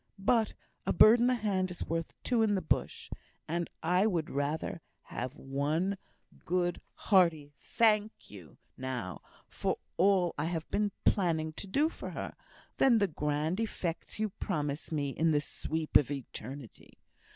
[0.17, 0.55] "But
[0.87, 3.11] 'a bird in the hand is worth two in the bush;'
[3.47, 5.95] and I would rather have had one
[6.43, 12.33] good, hearty 'Thank you,' now, for all I have been planning to do for her,
[12.77, 16.97] than the grand effects you promise me in the 'sweep of eternity.'